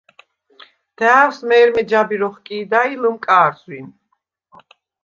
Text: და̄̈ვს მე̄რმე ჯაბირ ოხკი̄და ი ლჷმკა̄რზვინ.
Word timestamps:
და̄̈ვს 0.97 1.37
მე̄რმე 1.47 1.81
ჯაბირ 1.89 2.21
ოხკი̄და 2.27 2.81
ი 2.93 2.95
ლჷმკა̄რზვინ. 3.01 3.87